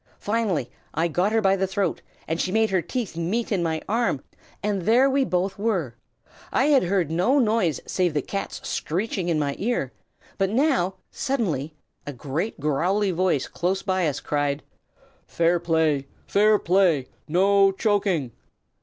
[0.17, 3.83] Finally I got her by the throat, and she made her teeth meet in my
[3.87, 4.23] arm,
[4.63, 5.93] and there we both were.
[6.51, 9.91] I had heard no noise save the cat's screeching in my ear;
[10.39, 11.75] but now, suddenly,
[12.07, 14.63] a great growly voice, close beside us, cried,
[15.27, 16.07] "'Fair play!
[16.25, 17.05] fair play!
[17.27, 18.31] no choking!'